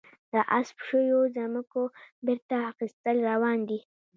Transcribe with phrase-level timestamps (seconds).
[0.33, 1.81] د غصب شویو ځمکو
[2.25, 3.79] بیرته اخیستل روان دي؟